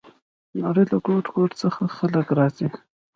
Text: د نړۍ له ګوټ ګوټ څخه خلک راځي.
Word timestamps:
د 0.51 0.53
نړۍ 0.65 0.85
له 0.91 0.97
ګوټ 1.05 1.25
ګوټ 1.35 1.51
څخه 1.61 1.81
خلک 1.97 2.27
راځي. 2.39 2.67